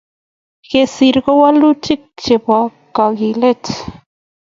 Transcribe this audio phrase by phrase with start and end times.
[0.69, 2.57] Kesir ko walutik chebo
[2.95, 3.63] kakilet